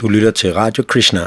Du 0.00 0.08
lytter 0.08 0.30
til 0.30 0.54
Radio 0.54 0.84
Krishna. 0.84 1.20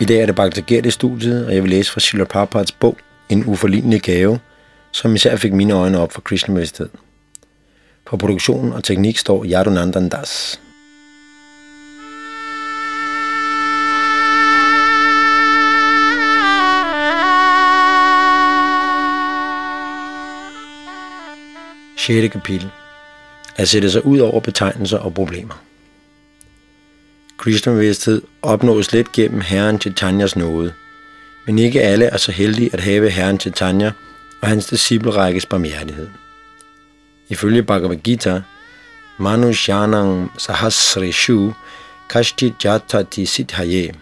I 0.00 0.04
dag 0.04 0.22
er 0.22 0.26
det 0.26 0.34
Bhakti 0.34 0.78
i 0.88 0.90
studiet, 0.90 1.46
og 1.46 1.54
jeg 1.54 1.62
vil 1.62 1.70
læse 1.70 1.92
fra 1.92 2.00
Srila 2.00 2.24
Prabhupads 2.24 2.72
bog, 2.72 2.96
En 3.28 3.44
uforlignelig 3.46 4.02
gave, 4.02 4.38
som 4.90 5.14
især 5.14 5.36
fik 5.36 5.52
mine 5.52 5.74
øjne 5.74 5.98
op 5.98 6.12
for 6.12 6.20
krishna 6.20 6.54
-bevidsthed. 6.54 6.88
På 8.06 8.16
produktionen 8.16 8.72
og 8.72 8.84
teknik 8.84 9.18
står 9.18 9.44
Yadunandan 9.44 10.08
Das. 10.08 10.60
6. 22.06 22.32
kapitel. 22.32 22.70
At 23.56 23.68
sætte 23.68 23.90
sig 23.90 24.06
ud 24.06 24.18
over 24.18 24.40
betegnelser 24.40 24.98
og 24.98 25.14
problemer. 25.14 25.54
Kristenbevidsthed 27.36 28.22
opnås 28.42 28.92
let 28.92 29.12
gennem 29.12 29.40
Herren 29.40 29.78
Titanias 29.78 30.36
nåde, 30.36 30.72
men 31.46 31.58
ikke 31.58 31.82
alle 31.82 32.04
er 32.04 32.16
så 32.16 32.32
heldige 32.32 32.70
at 32.72 32.80
have 32.80 33.10
Herren 33.10 33.38
Titania 33.38 33.92
og 34.40 34.48
hans 34.48 34.66
disciplerækkes 34.66 35.46
barmhjertighed. 35.46 36.08
Ifølge 37.28 37.62
Bhagavad 37.62 37.96
Gita, 37.96 38.42
Manusyanang 39.18 40.30
Sahasreshu 40.38 41.52
Kashti 42.10 42.54
Jatati 42.64 43.26
Siddhaye 43.26 43.94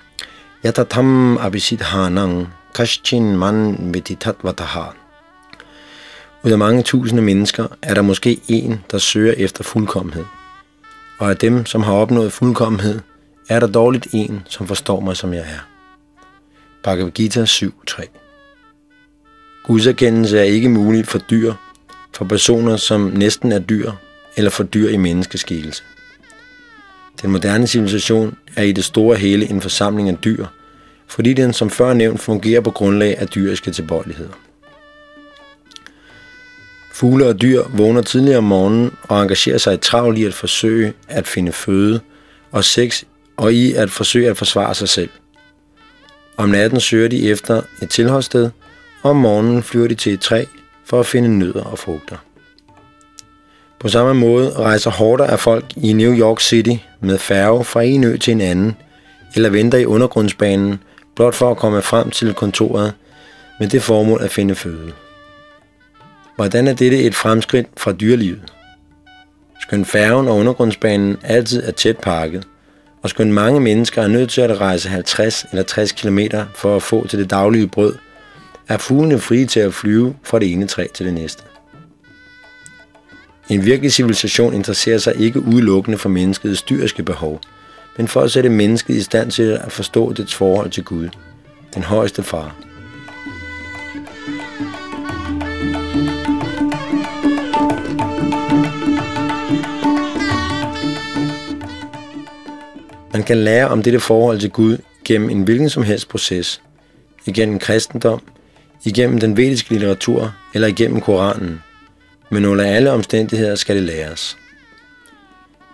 Yatatam 0.65 1.39
Abhisidhanang 1.39 2.49
Kashchin 2.75 3.37
Man 3.37 3.77
Veditatvatahar 3.95 5.02
ud 6.45 6.51
af 6.51 6.59
mange 6.59 6.83
tusinde 6.83 7.23
mennesker 7.23 7.67
er 7.83 7.95
der 7.95 8.03
måske 8.03 8.41
en, 8.49 8.85
der 8.91 8.99
søger 8.99 9.35
efter 9.37 9.65
fuldkommenhed. 9.65 10.25
Og 11.19 11.31
af 11.31 11.37
dem, 11.37 11.67
som 11.67 11.83
har 11.83 11.93
opnået 11.93 12.33
fuldkommenhed, 12.33 13.01
er 13.49 13.61
der 13.61 13.67
dårligt 13.67 14.07
en, 14.13 14.43
som 14.49 14.67
forstår 14.67 15.01
mig, 15.01 15.17
som 15.17 15.35
jeg 15.35 15.41
er. 15.41 15.69
Bhagavad 16.83 17.11
Gita 17.11 17.45
7.3 17.45 18.07
Guds 19.65 19.87
erkendelse 19.87 20.39
er 20.39 20.43
ikke 20.43 20.69
mulig 20.69 21.07
for 21.07 21.19
dyr, 21.19 21.53
for 22.13 22.25
personer, 22.25 22.77
som 22.77 23.01
næsten 23.01 23.53
er 23.53 23.59
dyr, 23.59 23.93
eller 24.37 24.51
for 24.51 24.65
dyr 24.65 24.89
i 24.89 24.97
menneskeskikkelse. 24.97 25.83
Den 27.23 27.31
moderne 27.31 27.67
civilisation 27.67 28.37
er 28.57 28.63
i 28.63 28.73
det 28.73 28.85
store 28.85 29.17
hele 29.17 29.51
en 29.51 29.61
forsamling 29.61 30.09
af 30.09 30.17
dyr, 30.17 30.47
fordi 31.07 31.35
den 31.35 31.53
som 31.53 31.71
før 31.71 31.93
nævnt 31.93 32.21
fungerer 32.21 32.61
på 32.61 32.71
grundlag 32.71 33.19
af 33.19 33.29
dyriske 33.29 33.71
tilbøjeligheder. 33.71 34.33
Fugle 36.93 37.27
og 37.27 37.43
dyr 37.43 37.63
vågner 37.75 38.03
tidligere 38.03 38.39
om 38.39 38.45
morgenen 38.45 38.91
og 39.03 39.23
engagerer 39.23 39.59
sig 39.59 39.75
i 39.75 39.77
travlt 39.77 40.19
i 40.19 40.25
at 40.25 40.35
forsøge 40.35 40.93
at 41.09 41.27
finde 41.27 41.53
føde 41.53 42.01
og 42.51 42.65
sex 42.65 43.05
og 43.37 43.53
i 43.55 43.73
at 43.73 43.91
forsøge 43.91 44.31
at 44.31 44.37
forsvare 44.37 44.75
sig 44.75 44.89
selv. 44.89 45.11
Om 46.37 46.49
natten 46.49 46.81
søger 46.81 47.09
de 47.09 47.31
efter 47.31 47.63
et 47.83 47.91
tilholdssted, 47.91 48.51
og 49.03 49.11
om 49.11 49.17
morgenen 49.17 49.63
flyver 49.63 49.89
de 49.89 49.95
til 49.95 50.13
et 50.13 50.21
træ 50.21 50.45
for 50.85 51.01
at 51.01 51.07
finde 51.07 51.39
nødder 51.39 51.65
og 51.65 51.79
frugter. 51.79 52.17
På 53.81 53.89
samme 53.89 54.15
måde 54.15 54.53
rejser 54.53 54.91
hårder 54.91 55.27
af 55.27 55.41
folk 55.41 55.65
i 55.77 55.93
New 55.93 56.15
York 56.15 56.41
City 56.41 56.77
med 57.01 57.19
færge 57.19 57.65
fra 57.65 57.83
en 57.83 58.05
ø 58.05 58.17
til 58.17 58.33
en 58.33 58.41
anden, 58.41 58.77
eller 59.35 59.51
venter 59.51 59.79
i 59.79 59.87
undergrundsbanen 59.87 60.81
blot 61.17 61.35
for 61.35 61.51
at 61.51 61.57
komme 61.57 61.83
frem 61.83 62.11
til 62.11 62.35
kontoret 62.35 62.93
med 63.61 63.69
det 63.69 63.83
formål 63.83 64.23
at 64.23 64.31
finde 64.31 64.55
føde. 64.55 64.93
Hvordan 66.37 66.69
er 66.69 66.75
dette 66.75 67.03
et 67.03 67.15
fremskridt 67.15 67.67
fra 67.77 67.93
dyrelivet? 67.93 68.53
Skøn 69.61 69.85
færgen 69.85 70.29
og 70.29 70.37
undergrundsbanen 70.37 71.17
altid 71.23 71.63
er 71.63 71.71
tæt 71.71 71.99
pakket, 71.99 72.47
og 73.03 73.11
skøn 73.11 73.33
mange 73.33 73.61
mennesker 73.61 74.03
er 74.03 74.09
nødt 74.09 74.31
til 74.31 74.41
at 74.41 74.61
rejse 74.61 74.89
50 74.89 75.47
eller 75.51 75.63
60 75.63 75.93
km 75.93 76.19
for 76.55 76.77
at 76.77 76.83
få 76.83 77.07
til 77.07 77.19
det 77.19 77.31
daglige 77.31 77.69
brød, 77.69 77.95
er 78.69 78.77
fuglene 78.77 79.19
frie 79.19 79.47
til 79.47 79.61
at 79.61 79.75
flyve 79.75 80.17
fra 80.23 80.39
det 80.39 80.53
ene 80.53 80.67
træ 80.67 80.87
til 80.95 81.07
det 81.07 81.15
næste. 81.15 81.43
En 83.49 83.65
virkelig 83.65 83.93
civilisation 83.93 84.55
interesserer 84.55 84.99
sig 84.99 85.17
ikke 85.17 85.41
udelukkende 85.41 85.99
for 85.99 86.09
menneskets 86.09 86.63
dyriske 86.63 87.03
behov, 87.03 87.41
men 87.97 88.09
for 88.09 88.21
at 88.21 88.31
sætte 88.31 88.49
mennesket 88.49 88.95
i 88.95 89.03
stand 89.03 89.31
til 89.31 89.43
at 89.43 89.73
forstå 89.73 90.13
dets 90.13 90.35
forhold 90.35 90.71
til 90.71 90.85
Gud, 90.85 91.09
den 91.75 91.83
højeste 91.83 92.23
far. 92.23 92.57
Man 103.23 103.27
kan 103.27 103.45
lære 103.45 103.69
om 103.69 103.83
dette 103.83 104.01
forhold 104.01 104.41
til 104.41 104.51
Gud 104.51 104.79
gennem 105.05 105.31
en 105.31 105.43
hvilken 105.43 105.71
som 105.71 105.83
helst 105.83 106.09
proces, 106.09 106.63
igennem 107.27 107.59
kristendom, 107.59 108.21
igennem 108.85 109.21
den 109.21 109.37
vediske 109.37 109.71
litteratur 109.71 110.35
eller 110.55 110.69
igennem 110.69 111.01
Koranen. 111.01 111.63
Men 112.31 112.45
under 112.45 112.65
alle 112.65 112.91
omstændigheder 112.91 113.55
skal 113.55 113.77
det 113.77 113.83
læres. 113.83 114.37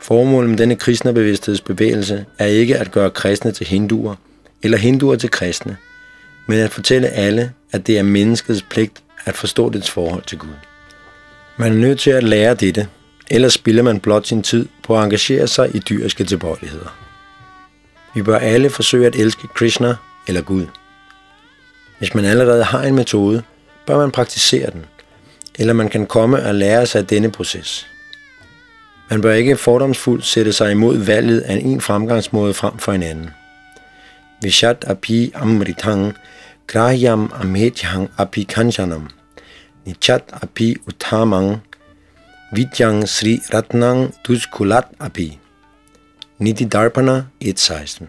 Formålet 0.02 0.50
med 0.50 0.58
denne 0.58 0.76
kristnebevidsthedsbevægelse 0.76 2.24
er 2.38 2.46
ikke 2.46 2.78
at 2.78 2.90
gøre 2.90 3.10
kristne 3.10 3.52
til 3.52 3.66
hinduer, 3.66 4.14
eller 4.62 4.78
hinduer 4.78 5.16
til 5.16 5.30
kristne, 5.30 5.76
men 6.48 6.58
at 6.58 6.70
fortælle 6.70 7.08
alle, 7.08 7.52
at 7.72 7.86
det 7.86 7.98
er 7.98 8.02
menneskets 8.02 8.62
pligt 8.62 9.02
at 9.24 9.34
forstå 9.34 9.70
dets 9.70 9.90
forhold 9.90 10.22
til 10.22 10.38
Gud. 10.38 10.56
Man 11.56 11.72
er 11.72 11.76
nødt 11.76 12.00
til 12.00 12.10
at 12.10 12.24
lære 12.24 12.54
dette, 12.54 12.88
ellers 13.30 13.52
spilder 13.52 13.82
man 13.82 14.00
blot 14.00 14.26
sin 14.26 14.42
tid 14.42 14.66
på 14.82 14.98
at 14.98 15.04
engagere 15.04 15.46
sig 15.46 15.76
i 15.76 15.78
dyriske 15.78 16.24
tilbøjeligheder. 16.24 17.07
Vi 18.18 18.22
bør 18.22 18.38
alle 18.38 18.70
forsøge 18.70 19.06
at 19.06 19.16
elske 19.16 19.48
Krishna 19.54 19.94
eller 20.28 20.40
Gud. 20.40 20.66
Hvis 21.98 22.14
man 22.14 22.24
allerede 22.24 22.64
har 22.64 22.82
en 22.82 22.94
metode, 22.94 23.42
bør 23.86 23.98
man 23.98 24.10
praktisere 24.10 24.70
den, 24.70 24.84
eller 25.58 25.72
man 25.72 25.88
kan 25.88 26.06
komme 26.06 26.46
og 26.46 26.54
lære 26.54 26.86
sig 26.86 26.98
af 26.98 27.06
denne 27.06 27.30
proces. 27.30 27.86
Man 29.10 29.20
bør 29.20 29.32
ikke 29.32 29.56
fordomsfuldt 29.56 30.24
sætte 30.24 30.52
sig 30.52 30.70
imod 30.70 30.96
valget 30.96 31.40
af 31.40 31.54
en 31.54 31.80
fremgangsmåde 31.80 32.54
frem 32.54 32.78
for 32.78 32.92
en 32.92 33.02
anden. 33.02 33.30
Vishat 34.42 34.84
api 34.86 35.32
amritang, 35.34 36.14
grahyam 36.66 37.32
amhetyang 37.34 38.10
api 38.18 38.42
kanchanam, 38.42 39.10
nichat 39.86 40.22
api 40.32 40.76
utamang, 40.86 41.56
vidyang 42.52 43.08
sri 43.08 43.40
ratnang 43.54 44.14
duskulat 44.28 44.84
api. 45.00 45.38
Niti 46.38 46.64
Darpana 46.64 47.24
1.16. 47.44 48.04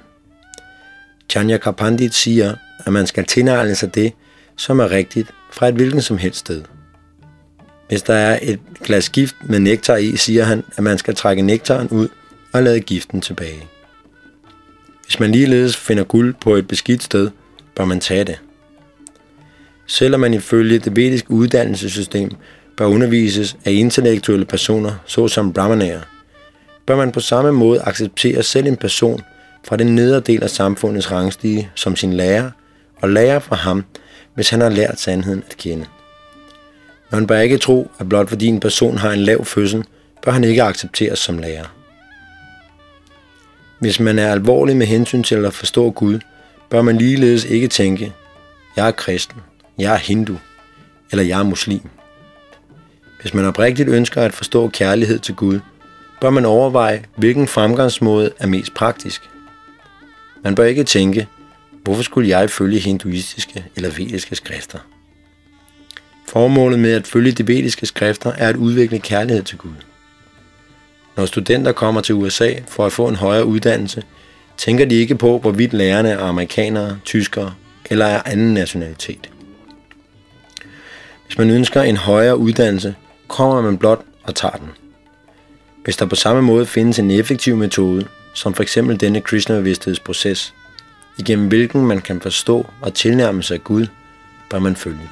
Chanya 1.30 1.58
Kapandit 1.58 2.14
siger, 2.14 2.56
at 2.86 2.94
man 2.94 3.08
skal 3.08 3.26
tilnegle 3.26 3.76
sig 3.76 3.96
det, 3.96 4.14
som 4.56 4.80
er 4.80 4.92
rigtigt 4.92 5.32
fra 5.52 5.68
et 5.68 5.74
hvilken 5.74 6.02
som 6.02 6.18
helst 6.18 6.40
sted. 6.40 6.64
Hvis 7.88 8.02
der 8.02 8.14
er 8.14 8.40
et 8.42 8.60
glas 8.84 9.10
gift 9.10 9.36
med 9.44 9.60
nektar 9.60 9.96
i, 9.96 10.18
siger 10.18 10.44
han, 10.44 10.64
at 10.78 10.84
man 10.84 10.98
skal 10.98 11.16
trække 11.16 11.42
nektaren 11.42 11.88
ud 11.88 12.08
og 12.54 12.64
lade 12.64 12.80
giften 12.80 13.22
tilbage. 13.22 13.64
Hvis 15.06 15.20
man 15.20 15.32
ligeledes 15.32 15.78
finder 15.78 16.04
guld 16.04 16.36
på 16.42 16.56
et 16.56 16.68
beskidt 16.68 17.04
sted, 17.04 17.30
bør 17.76 17.86
man 17.86 18.00
tage 18.00 18.24
det. 18.24 18.40
Selvom 19.86 20.20
man 20.20 20.34
ifølge 20.34 20.80
det 20.80 20.96
vediske 20.96 21.32
uddannelsessystem 21.32 22.32
bør 22.78 22.86
undervises 22.86 23.58
af 23.66 23.72
intellektuelle 23.72 24.46
personer, 24.46 24.96
såsom 25.06 25.54
brahmaner, 25.54 26.02
bør 26.90 26.96
man 26.96 27.12
på 27.12 27.20
samme 27.20 27.52
måde 27.52 27.82
acceptere 27.82 28.44
selv 28.44 28.68
en 28.68 28.78
person 28.78 29.22
fra 29.66 29.76
den 29.76 29.96
nedre 29.96 30.20
del 30.20 30.44
af 30.44 30.50
samfundets 30.50 31.12
rangstige 31.12 31.70
som 31.76 31.96
sin 31.96 32.14
lærer, 32.14 32.52
og 33.02 33.10
lære 33.10 33.42
fra 33.42 33.56
ham, 33.56 33.86
hvis 34.34 34.50
han 34.50 34.62
har 34.62 34.70
lært 34.70 35.00
sandheden 35.00 35.44
at 35.50 35.58
kende. 35.58 35.86
Man 37.12 37.28
bør 37.28 37.40
ikke 37.40 37.58
tro, 37.58 37.92
at 38.00 38.10
blot 38.10 38.30
fordi 38.30 38.46
en 38.46 38.60
person 38.60 38.98
har 38.98 39.12
en 39.12 39.20
lav 39.20 39.46
fødsel, 39.46 39.84
bør 40.26 40.32
han 40.32 40.44
ikke 40.44 40.64
accepteres 40.64 41.20
som 41.20 41.38
lærer. 41.38 41.66
Hvis 43.80 44.00
man 44.00 44.20
er 44.20 44.32
alvorlig 44.32 44.78
med 44.78 44.86
hensyn 44.86 45.24
til 45.24 45.46
at 45.46 45.54
forstå 45.54 45.92
Gud, 45.92 46.20
bør 46.70 46.82
man 46.82 46.98
ligeledes 46.98 47.46
ikke 47.46 47.68
tænke, 47.68 48.14
jeg 48.76 48.88
er 48.88 48.92
kristen, 48.92 49.42
jeg 49.78 49.94
er 49.94 50.00
hindu, 50.00 50.38
eller 51.12 51.24
jeg 51.24 51.40
er 51.40 51.44
muslim. 51.44 51.90
Hvis 53.22 53.34
man 53.34 53.46
oprigtigt 53.46 53.90
ønsker 53.90 54.22
at 54.22 54.34
forstå 54.34 54.68
kærlighed 54.68 55.20
til 55.20 55.36
Gud, 55.36 55.60
bør 56.22 56.30
man 56.30 56.46
overveje, 56.46 57.04
hvilken 57.16 57.48
fremgangsmåde 57.48 58.32
er 58.40 58.48
mest 58.48 58.74
praktisk. 58.74 59.30
Man 60.44 60.56
bør 60.56 60.64
ikke 60.64 60.84
tænke, 60.84 61.28
hvorfor 61.84 62.04
skulle 62.04 62.30
jeg 62.30 62.50
følge 62.50 62.80
hinduistiske 62.80 63.66
eller 63.76 63.90
vediske 63.90 64.36
skrifter? 64.36 64.80
Formålet 66.28 66.80
med 66.80 66.94
at 66.94 67.08
følge 67.08 67.32
de 67.32 67.48
vediske 67.48 67.86
skrifter 67.86 68.32
er 68.32 68.50
at 68.50 68.56
udvikle 68.56 69.00
kærlighed 69.00 69.44
til 69.44 69.58
Gud. 69.58 69.74
Når 71.18 71.26
studenter 71.26 71.72
kommer 71.72 72.02
til 72.02 72.16
USA 72.16 72.54
for 72.68 72.86
at 72.86 72.92
få 72.92 73.08
en 73.08 73.16
højere 73.16 73.46
uddannelse, 73.46 74.04
tænker 74.58 74.86
de 74.86 74.96
ikke 74.96 75.16
på, 75.16 75.40
hvorvidt 75.40 75.74
lærerne 75.74 76.10
er 76.10 76.20
amerikanere, 76.20 77.00
tyskere 77.06 77.54
eller 77.90 78.06
er 78.06 78.22
anden 78.26 78.54
nationalitet. 78.54 79.30
Hvis 81.26 81.38
man 81.38 81.50
ønsker 81.50 81.82
en 81.82 81.98
højere 81.98 82.38
uddannelse, 82.38 82.96
kommer 83.28 83.62
man 83.62 83.78
blot 83.78 84.02
og 84.24 84.36
tager 84.36 84.56
den. 84.56 84.70
Hvis 85.90 85.98
der 85.98 86.06
på 86.06 86.16
samme 86.16 86.42
måde 86.42 86.66
findes 86.66 87.00
en 87.00 87.12
effektiv 87.12 87.56
metode, 87.56 88.08
som 88.34 88.54
for 88.54 88.64
eksempel 88.64 89.00
denne 89.00 89.22
Krishna-bevidsthedsproces, 89.22 90.54
igennem 91.18 91.48
hvilken 91.48 91.86
man 91.86 92.02
kan 92.02 92.22
forstå 92.22 92.70
og 92.82 92.94
tilnærme 92.94 93.44
sig 93.44 93.64
Gud, 93.64 93.88
bør 94.50 94.60
man 94.60 94.76
følge 94.76 94.98
den. 94.98 95.08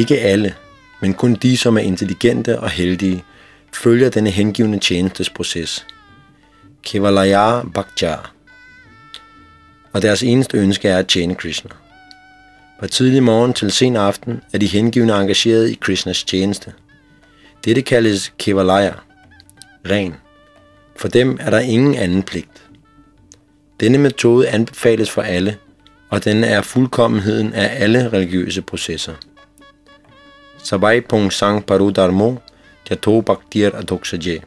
Ikke 0.00 0.20
alle, 0.20 0.54
men 1.00 1.14
kun 1.14 1.34
de, 1.34 1.56
som 1.56 1.76
er 1.76 1.82
intelligente 1.82 2.60
og 2.60 2.70
heldige, 2.70 3.24
følger 3.74 4.10
denne 4.10 4.30
hengivende 4.30 4.78
tjenestesproces. 4.78 5.86
Kevalaya 6.82 7.62
Bhaktya. 7.74 8.33
Og 9.94 10.02
deres 10.02 10.22
eneste 10.22 10.58
ønske 10.58 10.88
er 10.88 10.98
at 10.98 11.06
tjene 11.06 11.34
Krishna. 11.34 11.70
Fra 12.80 12.86
tidlig 12.86 13.22
morgen 13.22 13.52
til 13.52 13.70
sen 13.70 13.96
aften 13.96 14.40
er 14.52 14.58
de 14.58 14.66
hengivende 14.66 15.14
engageret 15.20 15.70
i 15.70 15.74
Krishnas 15.74 16.24
tjeneste. 16.24 16.72
Dette 17.64 17.82
kaldes 17.82 18.32
Kevalaya, 18.38 18.92
ren. 19.90 20.14
For 20.96 21.08
dem 21.08 21.38
er 21.40 21.50
der 21.50 21.58
ingen 21.58 21.94
anden 21.94 22.22
pligt. 22.22 22.68
Denne 23.80 23.98
metode 23.98 24.48
anbefales 24.48 25.10
for 25.10 25.22
alle, 25.22 25.56
og 26.10 26.24
den 26.24 26.44
er 26.44 26.62
fuldkommenheden 26.62 27.52
af 27.52 27.82
alle 27.82 28.08
religiøse 28.12 28.62
processer. 28.62 29.14
Sabai 30.58 31.00
pong 31.00 31.32
sang 31.32 31.66
parudarmo, 31.66 32.34
jato 32.90 33.20
bhaktir 33.20 33.70
adoksaje. 33.74 34.40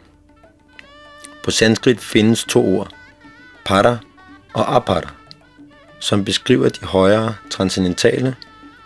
På 1.43 1.51
sanskrit 1.51 1.99
findes 1.99 2.43
to 2.43 2.77
ord, 2.77 2.89
para 3.65 3.97
og 4.53 4.75
apara 4.75 5.16
som 5.99 6.25
beskriver 6.25 6.69
de 6.69 6.85
højere 6.85 7.35
transcendentale 7.49 8.35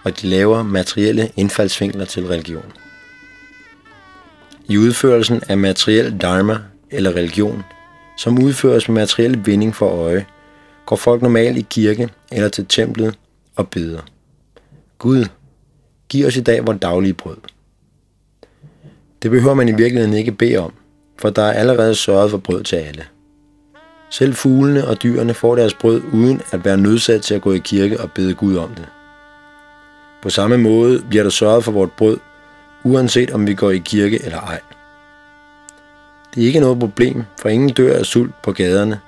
og 0.03 0.21
de 0.21 0.27
lavere 0.27 0.63
materielle 0.63 1.31
indfaldsvinkler 1.35 2.05
til 2.05 2.27
religion. 2.27 2.73
I 4.67 4.77
udførelsen 4.77 5.41
af 5.49 5.57
materiel 5.57 6.17
dharma 6.21 6.57
eller 6.91 7.11
religion, 7.11 7.63
som 8.17 8.43
udføres 8.43 8.89
med 8.89 9.01
materiel 9.01 9.45
vinding 9.45 9.75
for 9.75 9.89
øje, 9.89 10.25
går 10.85 10.95
folk 10.95 11.21
normalt 11.21 11.57
i 11.57 11.65
kirke 11.69 12.09
eller 12.31 12.49
til 12.49 12.65
templet 12.65 13.17
og 13.55 13.69
beder. 13.69 14.01
Gud, 14.97 15.25
giv 16.09 16.25
os 16.25 16.37
i 16.37 16.41
dag 16.41 16.67
vores 16.67 16.79
daglige 16.81 17.13
brød. 17.13 17.37
Det 19.21 19.31
behøver 19.31 19.53
man 19.53 19.69
i 19.69 19.75
virkeligheden 19.75 20.13
ikke 20.13 20.31
bede 20.31 20.57
om, 20.57 20.73
for 21.19 21.29
der 21.29 21.41
er 21.41 21.51
allerede 21.51 21.95
sørget 21.95 22.31
for 22.31 22.37
brød 22.37 22.63
til 22.63 22.75
alle. 22.75 23.05
Selv 24.11 24.33
fuglene 24.33 24.87
og 24.87 25.03
dyrene 25.03 25.33
får 25.33 25.55
deres 25.55 25.73
brød 25.73 26.01
uden 26.13 26.41
at 26.51 26.65
være 26.65 26.77
nødsat 26.77 27.21
til 27.21 27.33
at 27.33 27.41
gå 27.41 27.53
i 27.53 27.57
kirke 27.57 27.99
og 27.99 28.11
bede 28.11 28.33
Gud 28.33 28.55
om 28.55 28.73
det. 28.75 28.87
På 30.21 30.29
samme 30.29 30.57
måde 30.57 31.03
bliver 31.09 31.23
der 31.23 31.29
sørget 31.29 31.63
for 31.63 31.71
vort 31.71 31.91
brød, 31.91 32.17
uanset 32.83 33.31
om 33.31 33.47
vi 33.47 33.53
går 33.53 33.71
i 33.71 33.77
kirke 33.77 34.25
eller 34.25 34.39
ej. 34.39 34.59
Det 36.35 36.43
er 36.43 36.47
ikke 36.47 36.59
noget 36.59 36.79
problem, 36.79 37.23
for 37.41 37.49
ingen 37.49 37.69
dør 37.69 37.97
af 37.97 38.05
sult 38.05 38.41
på 38.43 38.51
gaderne. 38.51 38.99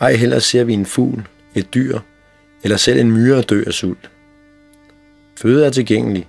Ej 0.00 0.14
heller 0.14 0.38
ser 0.38 0.64
vi 0.64 0.72
en 0.72 0.86
fugl, 0.86 1.26
et 1.54 1.74
dyr 1.74 1.98
eller 2.62 2.76
selv 2.76 3.00
en 3.00 3.12
myre 3.12 3.42
dø 3.42 3.62
af 3.66 3.72
sult. 3.72 4.10
Føde 5.40 5.66
er 5.66 5.70
tilgængelig, 5.70 6.26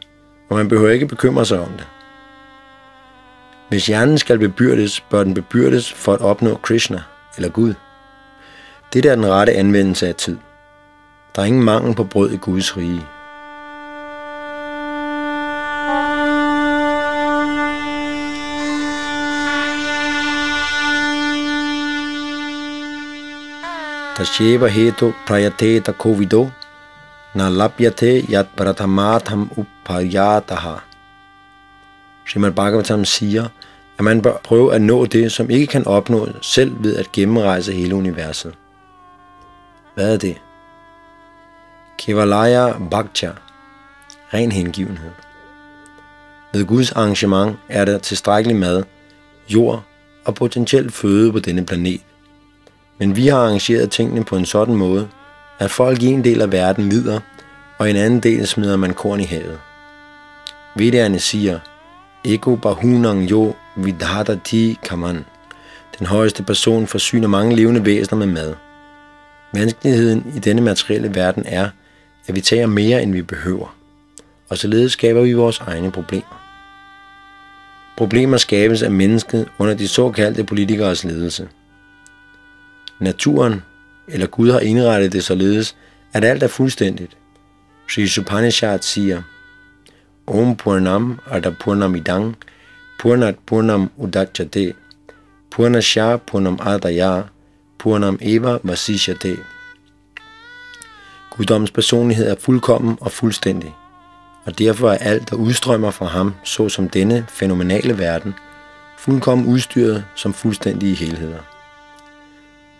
og 0.49 0.57
man 0.57 0.67
behøver 0.67 0.91
ikke 0.91 1.07
bekymre 1.07 1.45
sig 1.45 1.59
om 1.59 1.71
det. 1.77 1.87
Hvis 3.69 3.87
hjernen 3.87 4.17
skal 4.17 4.39
bebyrdes, 4.39 5.01
bør 5.01 5.23
den 5.23 5.33
bebyrdes 5.33 5.93
for 5.93 6.13
at 6.13 6.21
opnå 6.21 6.55
Krishna 6.55 7.01
eller 7.37 7.49
Gud. 7.49 7.73
Det 8.93 9.05
er 9.05 9.15
den 9.15 9.25
rette 9.25 9.53
anvendelse 9.53 10.07
af 10.07 10.15
tid. 10.15 10.37
Der 11.35 11.41
er 11.41 11.45
ingen 11.45 11.63
mangel 11.63 11.95
på 11.95 12.03
brød 12.03 12.31
i 12.31 12.37
Guds 12.37 12.77
rige. 12.77 13.01
Tasheva 24.15 24.67
hetu 24.67 25.11
prayate 25.27 25.93
kovido 25.93 26.49
na 27.35 27.49
labjate 27.49 28.21
yat 28.33 28.47
pratamatham 28.57 29.51
upayataha. 29.57 30.75
Srimad 32.27 32.51
Bhagavatam 32.51 33.05
siger, 33.05 33.47
at 33.97 34.03
man 34.03 34.21
bør 34.21 34.37
prøve 34.43 34.75
at 34.75 34.81
nå 34.81 35.05
det, 35.05 35.31
som 35.31 35.49
ikke 35.49 35.67
kan 35.67 35.87
opnås 35.87 36.29
selv 36.41 36.83
ved 36.83 36.95
at 36.95 37.11
gennemrejse 37.11 37.73
hele 37.73 37.95
universet. 37.95 38.53
Hvad 39.97 40.13
er 40.13 40.17
det? 40.17 40.37
Kevalaya 41.97 42.73
Bhaktya, 42.91 43.31
ren 44.33 44.51
hengivenhed. 44.51 45.11
Ved 46.53 46.65
Guds 46.65 46.91
arrangement 46.91 47.57
er 47.69 47.85
der 47.85 47.97
tilstrækkelig 47.97 48.57
mad, 48.57 48.83
jord 49.49 49.83
og 50.25 50.35
potentielt 50.35 50.93
føde 50.93 51.31
på 51.31 51.39
denne 51.39 51.65
planet. 51.65 52.01
Men 52.97 53.15
vi 53.15 53.27
har 53.27 53.37
arrangeret 53.37 53.91
tingene 53.91 54.23
på 54.23 54.35
en 54.35 54.45
sådan 54.45 54.75
måde, 54.75 55.07
at 55.59 55.71
folk 55.71 56.03
i 56.03 56.07
en 56.07 56.23
del 56.23 56.41
af 56.41 56.51
verden 56.51 56.89
lider, 56.89 57.19
og 57.77 57.87
i 57.87 57.89
en 57.89 57.95
anden 57.95 58.19
del 58.19 58.47
smider 58.47 58.77
man 58.77 58.93
korn 58.93 59.19
i 59.19 59.25
havet. 59.25 59.59
Vedderne 60.75 61.19
siger, 61.19 61.59
Ego 62.25 62.55
bahunang 62.55 63.31
jo 63.31 63.55
vidhadati 63.75 64.79
kaman. 64.83 65.25
Den 65.99 66.07
højeste 66.07 66.43
person 66.43 66.87
forsyner 66.87 67.27
mange 67.27 67.55
levende 67.55 67.85
væsener 67.85 68.17
med 68.17 68.27
mad– 68.27 68.53
Vanskeligheden 69.53 70.33
i 70.35 70.39
denne 70.39 70.61
materielle 70.61 71.15
verden 71.15 71.43
er, 71.45 71.69
at 72.27 72.35
vi 72.35 72.41
tager 72.41 72.67
mere, 72.67 73.03
end 73.03 73.11
vi 73.11 73.21
behøver, 73.21 73.75
og 74.49 74.57
således 74.57 74.91
skaber 74.91 75.21
vi 75.21 75.33
vores 75.33 75.59
egne 75.59 75.91
problemer. 75.91 76.43
Problemer 77.97 78.37
skabes 78.37 78.81
af 78.81 78.91
mennesket 78.91 79.47
under 79.57 79.73
de 79.73 79.87
såkaldte 79.87 80.43
politikers 80.43 81.03
ledelse. 81.03 81.47
Naturen 82.99 83.63
eller 84.07 84.27
Gud 84.27 84.51
har 84.51 84.59
indrettet 84.59 85.11
det 85.11 85.23
således, 85.23 85.75
at 86.13 86.23
alt 86.23 86.43
er 86.43 86.47
fuldstændigt. 86.47 87.17
Sri 87.89 88.07
Supanishad 88.07 88.79
siger, 88.81 89.21
Om 90.27 90.55
Purnam 90.55 91.19
Ada 91.31 91.49
Purnam 91.49 91.95
Idang, 91.95 92.37
Purnat 92.99 93.35
Purnam 93.45 93.91
Udachate, 93.97 94.73
Purnasya 95.51 96.17
Purnam 96.17 96.59
Adaya, 96.61 97.21
Purnam 97.79 98.19
Eva 98.21 98.57
Vasishate. 98.63 99.37
Guddommens 101.29 101.71
personlighed 101.71 102.27
er 102.27 102.35
fuldkommen 102.39 102.97
og 103.01 103.11
fuldstændig, 103.11 103.75
og 104.45 104.59
derfor 104.59 104.91
er 104.91 104.97
alt, 104.97 105.29
der 105.29 105.35
udstrømmer 105.35 105.91
fra 105.91 106.05
ham, 106.05 106.33
såsom 106.43 106.89
denne 106.89 107.25
fænomenale 107.29 107.97
verden, 107.97 108.33
fuldkommen 108.97 109.47
udstyret 109.47 110.05
som 110.15 110.33
fuldstændige 110.33 110.95
helheder. 110.95 111.39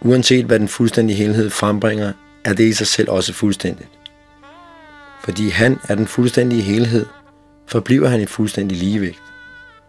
Uanset 0.02 0.46
hvad 0.46 0.60
den 0.60 0.68
fuldstændige 0.68 1.18
helhed 1.18 1.50
frembringer, 1.50 2.14
er 2.46 2.54
det 2.54 2.64
i 2.64 2.74
sig 2.74 2.88
selv 2.88 3.10
også 3.10 3.34
fuldstændigt. 3.34 3.90
Fordi 5.24 5.50
han 5.50 5.80
er 5.90 5.96
den 5.96 6.08
fuldstændige 6.08 6.62
helhed, 6.62 7.06
forbliver 7.68 8.08
han 8.08 8.22
i 8.22 8.26
fuldstændig 8.26 8.78
ligevægt, 8.78 9.24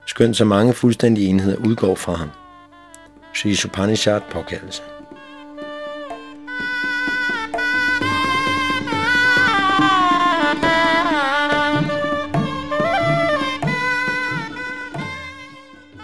skønt 0.07 0.37
så 0.37 0.45
mange 0.45 0.75
fuldstændige 0.75 1.29
enheder 1.29 1.57
udgår 1.57 1.95
fra 1.95 2.15
ham. 2.15 2.31
Sri 3.35 3.55
Supanishad 3.55 4.21
påkaldelse. 4.31 4.83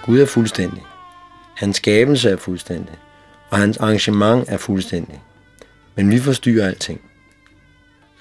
Gud 0.06 0.20
er 0.20 0.26
fuldstændig. 0.26 0.82
Hans 1.54 1.76
skabelse 1.76 2.30
er 2.30 2.36
fuldstændig. 2.36 2.94
Og 3.50 3.58
hans 3.58 3.76
arrangement 3.76 4.48
er 4.48 4.56
fuldstændig. 4.56 5.22
Men 5.94 6.10
vi 6.10 6.18
forstyrrer 6.20 6.66
alting. 6.66 7.00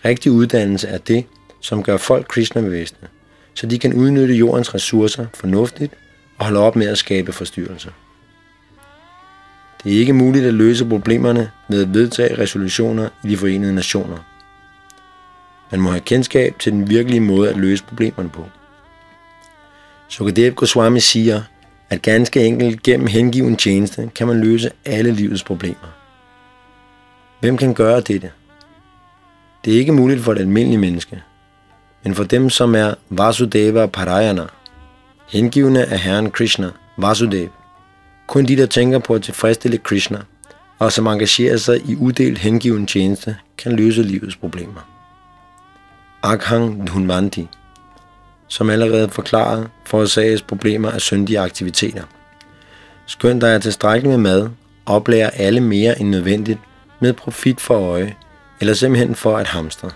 Rigtig 0.06 0.32
uddannelse 0.32 0.88
er 0.88 0.98
det, 0.98 1.26
som 1.62 1.84
gør 1.84 1.98
folk 1.98 2.28
kristnebevidste, 2.28 2.98
så 3.54 3.68
de 3.68 3.80
kan 3.80 3.94
udnytte 3.94 4.34
jordens 4.34 4.74
ressourcer 4.74 5.26
fornuftigt 5.34 5.94
og 6.38 6.46
holde 6.46 6.60
op 6.60 6.76
med 6.76 6.88
at 6.88 6.98
skabe 6.98 7.32
forstyrrelser. 7.32 7.92
Det 9.84 9.96
er 9.96 10.00
ikke 10.00 10.14
muligt 10.14 10.46
at 10.46 10.54
løse 10.54 10.86
problemerne 10.86 11.52
ved 11.70 11.82
at 11.82 11.94
vedtage 11.94 12.38
resolutioner 12.38 13.10
i 13.24 13.28
de 13.28 13.38
forenede 13.38 13.76
nationer. 13.76 14.18
Man 15.72 15.82
må 15.82 15.90
have 15.90 16.02
kendskab 16.02 16.60
til 16.60 16.72
den 16.72 16.90
virkelige 16.90 17.20
måde 17.20 17.50
at 17.50 17.58
løse 17.58 17.84
problemerne 17.84 18.30
på. 18.30 18.50
Sukadev 20.08 20.54
Goswami 20.54 21.00
siger, 21.00 21.42
at 21.94 22.02
ganske 22.02 22.46
enkelt 22.46 22.84
gennem 22.84 23.08
hengiven 23.08 23.56
tjeneste 23.56 24.12
kan 24.16 24.28
man 24.28 24.40
løse 24.40 24.72
alle 24.86 25.12
livets 25.12 25.44
problemer. 25.44 25.96
Hvem 27.40 27.58
kan 27.58 27.74
gøre 27.74 28.02
dette? 28.02 28.32
Det 29.66 29.74
er 29.74 29.78
ikke 29.78 29.92
muligt 29.92 30.22
for 30.22 30.32
et 30.32 30.40
almindelige 30.40 30.78
menneske, 30.78 31.24
men 32.04 32.16
for 32.16 32.24
dem, 32.24 32.50
som 32.50 32.76
er 32.76 32.94
Vasudeva 33.10 33.86
Parayana, 33.86 34.46
hengivende 35.28 35.86
af 35.86 36.00
Herren 36.00 36.32
Krishna, 36.32 36.70
Vasudev, 36.98 37.50
Kun 38.28 38.46
de, 38.46 38.58
der 38.58 38.66
tænker 38.66 39.00
på 39.00 39.14
at 39.14 39.22
tilfredsstille 39.22 39.78
Krishna, 39.78 40.20
og 40.80 40.92
som 40.92 41.08
engagerer 41.08 41.58
sig 41.58 41.90
i 41.90 41.96
uddelt 41.96 42.38
hengiven 42.38 42.88
tjeneste, 42.88 43.36
kan 43.58 43.72
løse 43.76 44.04
livets 44.04 44.36
problemer. 44.36 44.90
Akhang 46.24 46.88
Dhunvanti, 46.88 47.48
som 48.48 48.70
allerede 48.70 49.10
forklaret, 49.10 49.70
forårsages 49.86 50.42
problemer 50.42 50.92
af 50.92 51.02
syndige 51.02 51.40
aktiviteter. 51.40 52.04
Skønt 53.06 53.42
der 53.42 53.48
er 53.48 53.60
tilstrækkeligt 53.60 54.20
med 54.20 54.32
mad, 54.32 54.50
oplærer 54.86 55.30
alle 55.30 55.60
mere 55.62 56.00
end 56.00 56.10
nødvendigt 56.10 56.60
med 57.00 57.14
profit 57.14 57.62
for 57.62 57.76
øje, 57.76 58.16
eller 58.60 58.74
simpelthen 58.74 59.16
for 59.16 59.38
at 59.38 59.48
hamstre. 59.48 59.90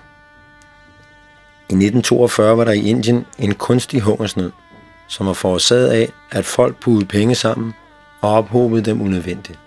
I 1.69 1.73
1942 1.73 2.57
var 2.57 2.63
der 2.63 2.71
i 2.71 2.89
Indien 2.89 3.25
en 3.39 3.53
kunstig 3.53 4.01
hungersnød, 4.01 4.51
som 5.07 5.27
var 5.27 5.33
forårsaget 5.33 5.87
af, 5.87 6.11
at 6.31 6.45
folk 6.45 6.79
puttede 6.79 7.05
penge 7.05 7.35
sammen 7.35 7.73
og 8.21 8.31
ophobede 8.33 8.81
dem 8.81 9.01
unødvendigt. 9.01 9.59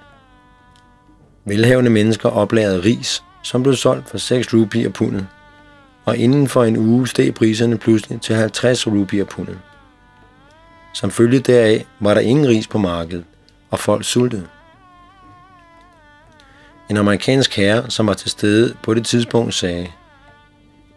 Velhavende 1.44 1.90
mennesker 1.90 2.28
oplagede 2.28 2.82
ris, 2.84 3.22
som 3.42 3.62
blev 3.62 3.75
solgt 3.75 4.10
for 4.10 4.18
6 4.18 4.54
rupier 4.54 4.88
pundet, 4.88 5.26
og 6.04 6.16
inden 6.16 6.49
for 6.49 6.64
en 6.64 6.76
uge 6.76 7.09
steg 7.09 7.35
priserne 7.35 7.78
pludselig 7.78 8.21
til 8.21 8.35
50 8.35 8.87
rupier 8.87 9.25
pundet. 9.25 9.59
Som 10.95 11.11
følge 11.11 11.38
deraf 11.38 11.87
var 12.00 12.14
der 12.14 12.21
ingen 12.21 12.49
ris 12.49 12.66
på 12.66 12.78
markedet, 12.78 13.25
og 13.71 13.78
folk 13.78 14.04
sultede. 14.04 14.47
En 16.90 16.97
amerikansk 16.97 17.57
herre, 17.57 17.90
som 17.90 18.07
var 18.07 18.14
til 18.14 18.30
stede 18.30 18.75
på 18.83 18.95
det 18.95 19.07
tidspunkt, 19.07 19.54
sagde, 19.54 19.88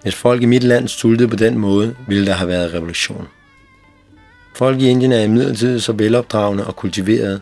hvis 0.01 0.15
folk 0.15 0.41
i 0.43 0.45
mit 0.45 0.63
land 0.63 0.87
sultede 0.87 1.29
på 1.29 1.35
den 1.35 1.57
måde, 1.57 1.95
ville 2.07 2.25
der 2.25 2.33
have 2.33 2.47
været 2.47 2.73
revolution. 2.73 3.27
Folk 4.55 4.81
i 4.81 4.89
Indien 4.89 5.11
er 5.11 5.21
imidlertid 5.21 5.79
så 5.79 5.91
velopdragende 5.91 6.67
og 6.67 6.75
kultiverede, 6.75 7.41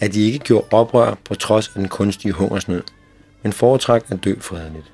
at 0.00 0.14
de 0.14 0.22
ikke 0.22 0.38
gjorde 0.38 0.66
oprør 0.70 1.14
på 1.24 1.34
trods 1.34 1.68
af 1.68 1.74
den 1.74 1.88
kunstige 1.88 2.32
hungersnød, 2.32 2.82
men 3.42 3.52
foretræk 3.52 4.02
at 4.08 4.24
dø 4.24 4.34
fredeligt. 4.40 4.92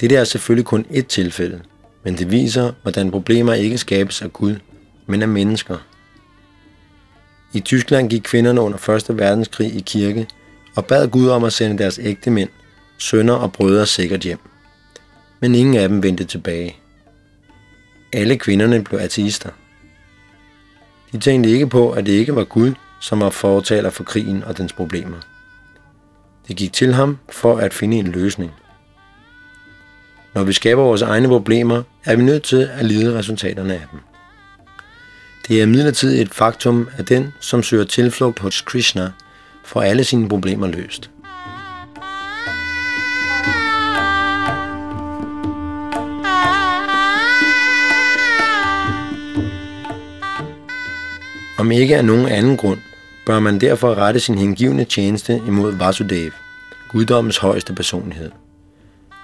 Dette 0.00 0.16
er 0.16 0.24
selvfølgelig 0.24 0.66
kun 0.66 0.86
et 0.90 1.06
tilfælde, 1.06 1.60
men 2.04 2.18
det 2.18 2.30
viser, 2.30 2.72
hvordan 2.82 3.10
problemer 3.10 3.54
ikke 3.54 3.78
skabes 3.78 4.22
af 4.22 4.32
Gud, 4.32 4.56
men 5.06 5.22
af 5.22 5.28
mennesker. 5.28 5.78
I 7.52 7.60
Tyskland 7.60 8.10
gik 8.10 8.20
kvinderne 8.24 8.60
under 8.60 8.88
1. 9.10 9.18
verdenskrig 9.18 9.74
i 9.74 9.80
kirke 9.80 10.28
og 10.76 10.86
bad 10.86 11.08
Gud 11.08 11.28
om 11.28 11.44
at 11.44 11.52
sende 11.52 11.78
deres 11.78 12.00
ægte 12.02 12.30
mænd, 12.30 12.48
sønner 12.98 13.34
og 13.34 13.52
brødre 13.52 13.86
sikkert 13.86 14.20
hjem. 14.20 14.38
Men 15.40 15.54
ingen 15.54 15.74
af 15.74 15.88
dem 15.88 16.02
vendte 16.02 16.24
tilbage. 16.24 16.76
Alle 18.12 18.38
kvinderne 18.38 18.84
blev 18.84 19.00
ateister. 19.00 19.50
De 21.12 21.18
tænkte 21.18 21.50
ikke 21.50 21.66
på, 21.66 21.90
at 21.90 22.06
det 22.06 22.12
ikke 22.12 22.36
var 22.36 22.44
Gud, 22.44 22.72
som 23.00 23.20
var 23.20 23.30
fortaler 23.30 23.90
for 23.90 24.04
krigen 24.04 24.44
og 24.44 24.58
dens 24.58 24.72
problemer. 24.72 25.16
Det 26.48 26.56
gik 26.56 26.72
til 26.72 26.94
ham 26.94 27.18
for 27.30 27.56
at 27.56 27.74
finde 27.74 27.96
en 27.96 28.06
løsning. 28.06 28.50
Når 30.34 30.44
vi 30.44 30.52
skaber 30.52 30.82
vores 30.82 31.02
egne 31.02 31.28
problemer, 31.28 31.82
er 32.04 32.16
vi 32.16 32.22
nødt 32.22 32.42
til 32.42 32.70
at 32.78 32.84
lide 32.84 33.18
resultaterne 33.18 33.74
af 33.74 33.86
dem. 33.92 34.00
Det 35.48 35.62
er 35.62 35.66
midlertid 35.66 36.20
et 36.20 36.34
faktum, 36.34 36.88
at 36.98 37.08
den, 37.08 37.32
som 37.40 37.62
søger 37.62 37.84
tilflugt 37.84 38.38
hos 38.38 38.60
Krishna, 38.60 39.10
får 39.64 39.82
alle 39.82 40.04
sine 40.04 40.28
problemer 40.28 40.66
løst. 40.66 41.10
Om 51.58 51.72
ikke 51.72 51.96
af 51.96 52.04
nogen 52.04 52.26
anden 52.26 52.56
grund, 52.56 52.78
bør 53.26 53.40
man 53.40 53.60
derfor 53.60 53.94
rette 53.94 54.20
sin 54.20 54.38
hengivne 54.38 54.84
tjeneste 54.84 55.42
imod 55.46 55.76
Vasudev, 55.78 56.30
guddommens 56.88 57.38
højeste 57.38 57.74
personlighed. 57.74 58.30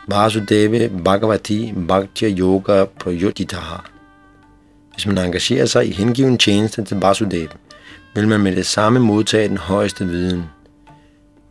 Vasudeva 0.09 0.89
Bhagavati 0.89 1.73
Bhaktya 1.73 2.29
Yoga 2.29 2.85
Prayodhitaha. 2.85 3.77
Hvis 4.93 5.07
man 5.07 5.19
engagerer 5.19 5.67
sig 5.67 5.89
i 5.89 5.93
hengiven 5.93 6.39
tjeneste 6.39 6.85
til 6.85 6.97
Vasudeva, 6.97 7.53
vil 8.15 8.29
man 8.29 8.41
med 8.41 8.57
det 8.57 8.67
samme 8.67 9.01
modtage 9.01 9.49
den 9.49 9.57
højeste 9.57 10.07
viden. 10.07 10.45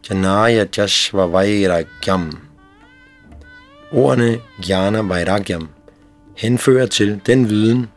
Janaya 0.09 0.65
Jashva 0.77 1.25
Vairagyam. 1.25 2.37
Ordene 3.91 4.39
Jnana 4.69 5.01
Vairagyam 5.01 5.69
henfører 6.37 6.85
til 6.85 7.21
den 7.25 7.49
viden, 7.49 7.87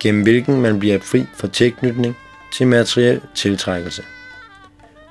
gennem 0.00 0.22
hvilken 0.22 0.60
man 0.60 0.78
bliver 0.78 0.98
fri 1.00 1.26
for 1.34 1.46
tilknytning 1.46 2.16
til 2.52 2.66
materiel 2.66 3.20
tiltrækkelse. 3.34 4.02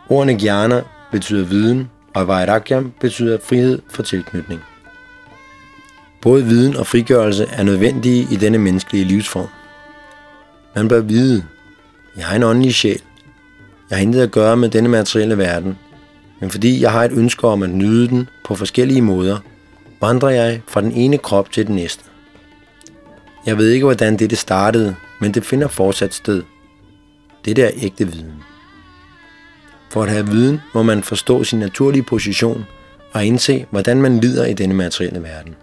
Ordene 0.10 0.38
Jnana 0.44 0.82
betyder 1.12 1.46
viden, 1.46 1.90
og 2.14 2.28
Vairagyam 2.28 2.94
betyder 3.00 3.38
frihed 3.44 3.80
for 3.90 4.04
tilknytning. 4.04 4.62
Både 6.22 6.46
viden 6.46 6.76
og 6.76 6.88
frigørelse 6.88 7.46
er 7.52 7.64
nødvendige 7.64 8.28
i 8.32 8.36
denne 8.36 8.58
menneskelige 8.58 9.06
livsform. 9.06 9.48
Man 10.76 10.88
bør 10.88 11.00
vide, 11.00 11.44
jeg 12.18 12.26
har 12.26 12.36
en 12.36 12.44
åndelig 12.44 12.74
sjæl. 12.76 13.02
Jeg 13.90 13.98
har 13.98 14.04
intet 14.04 14.22
at 14.22 14.32
gøre 14.32 14.58
med 14.58 14.70
denne 14.70 14.90
materielle 14.90 15.38
verden, 15.38 15.78
men 16.40 16.52
fordi 16.52 16.82
jeg 16.82 16.92
har 16.92 17.04
et 17.04 17.12
ønske 17.12 17.48
om 17.48 17.64
at 17.64 17.70
nyde 17.70 18.08
den 18.08 18.30
på 18.46 18.56
forskellige 18.56 19.02
måder, 19.02 19.38
vandrer 20.02 20.30
jeg 20.30 20.62
fra 20.68 20.82
den 20.82 20.92
ene 20.92 21.18
krop 21.18 21.52
til 21.52 21.68
den 21.68 21.76
næste. 21.76 22.04
Jeg 23.46 23.58
ved 23.58 23.70
ikke, 23.70 23.86
hvordan 23.86 24.18
dette 24.18 24.36
startede, 24.36 24.96
men 25.22 25.34
det 25.34 25.46
finder 25.46 25.68
fortsat 25.68 26.14
sted. 26.14 26.44
Det 27.46 27.60
er 27.60 27.72
ægte 27.76 28.08
viden. 28.08 28.34
For 29.90 30.04
at 30.04 30.10
have 30.10 30.28
viden, 30.28 30.62
må 30.74 30.84
man 30.84 31.04
forstå 31.04 31.44
sin 31.44 31.60
naturlige 31.60 32.04
position 32.04 32.66
og 33.14 33.26
indse, 33.26 33.66
hvordan 33.72 34.02
man 34.02 34.20
lider 34.20 34.46
i 34.46 34.54
denne 34.54 34.76
materielle 34.76 35.24
verden. 35.24 35.56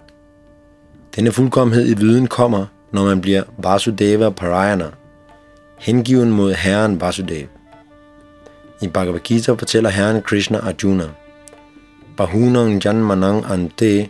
Denne 1.17 1.33
fuldkommenhed 1.33 1.87
i 1.89 1.95
viden 1.95 2.27
kommer, 2.27 2.67
når 2.93 3.05
man 3.05 3.21
bliver 3.21 3.43
Vasudeva 3.59 4.31
Parayana, 4.31 4.91
hengiven 5.79 6.31
mod 6.31 6.55
Herren 6.55 7.01
Vasudev. 7.01 7.47
I 8.83 8.89
Bhagavad 8.89 9.21
Gita 9.21 9.53
fortæller 9.53 9.91
Herren 9.91 10.23
Krishna 10.23 10.59
Arjuna, 10.59 11.05
Bahunang 12.17 12.85
Janmanang 12.85 13.45
Ante 13.53 14.09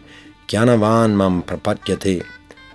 Gyanavan 0.49 1.17
Mam 1.17 1.43
Prapadyate 1.43 2.23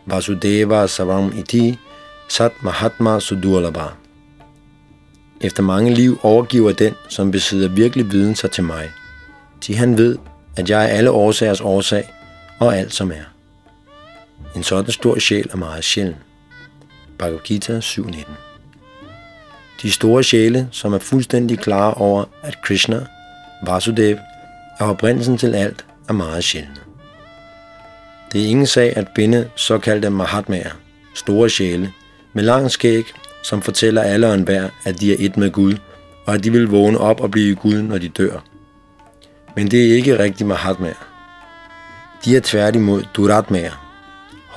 Vasudeva 0.05 0.87
Savam 0.87 1.33
Iti 1.37 1.79
Sat 2.27 2.51
Mahatma 2.63 3.19
Sudurlabha. 3.19 3.87
Efter 5.41 5.63
mange 5.63 5.93
liv 5.93 6.19
overgiver 6.23 6.71
den, 6.71 6.93
som 7.07 7.31
besidder 7.31 7.69
virkelig 7.69 8.11
viden 8.11 8.35
sig 8.35 8.51
til 8.51 8.63
mig, 8.63 8.89
til 9.61 9.75
han 9.75 9.97
ved, 9.97 10.17
at 10.55 10.69
jeg 10.69 10.83
er 10.83 10.87
alle 10.87 11.11
årsagers 11.11 11.61
årsag 11.61 12.03
og 12.59 12.77
alt 12.77 12.93
som 12.93 13.11
er. 13.11 13.28
En 14.55 14.63
sådan 14.63 14.91
stor 14.91 15.19
sjæl 15.19 15.49
er 15.51 15.57
meget 15.57 15.83
sjælden. 15.83 16.15
Bhagavad 17.17 17.39
Gita 17.43 17.79
7.19 17.79 18.23
De 19.81 19.91
store 19.91 20.23
sjæle, 20.23 20.67
som 20.71 20.93
er 20.93 20.99
fuldstændig 20.99 21.59
klare 21.59 21.93
over, 21.93 22.25
at 22.43 22.61
Krishna, 22.63 23.05
Vasudev, 23.65 24.17
er 24.79 24.85
oprindelsen 24.85 25.37
til 25.37 25.55
alt, 25.55 25.85
er 26.09 26.13
meget 26.13 26.43
sjældne. 26.43 26.75
Det 28.33 28.43
er 28.43 28.47
ingen 28.47 28.67
sag 28.67 28.97
at 28.97 29.07
binde 29.15 29.49
såkaldte 29.55 30.09
Mahatmaer, 30.09 30.71
store 31.15 31.49
sjæle, 31.49 31.91
med 32.33 32.43
lang 32.43 32.71
skæg, 32.71 33.03
som 33.43 33.61
fortæller 33.61 34.01
alle 34.01 34.27
og 34.27 34.33
enhver, 34.33 34.69
at 34.85 34.99
de 34.99 35.13
er 35.13 35.15
et 35.19 35.37
med 35.37 35.51
Gud, 35.51 35.75
og 36.25 36.33
at 36.33 36.43
de 36.43 36.51
vil 36.51 36.67
vågne 36.67 36.97
op 36.97 37.21
og 37.21 37.31
blive 37.31 37.55
Gud, 37.55 37.81
når 37.81 37.97
de 37.97 38.09
dør. 38.09 38.43
Men 39.55 39.71
det 39.71 39.89
er 39.89 39.95
ikke 39.95 40.19
rigtig 40.19 40.47
Mahatmaer. 40.47 41.07
De 42.25 42.35
er 42.35 42.41
tværtimod 42.43 43.03
Duratmaer, 43.13 43.88